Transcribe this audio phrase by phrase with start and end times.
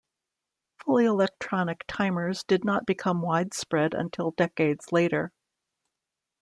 [0.83, 5.31] Fully electronic timers did not become widespread until decades later.